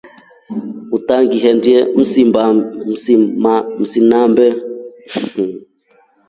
[0.97, 1.79] Utangindelye
[3.81, 4.47] msinambe.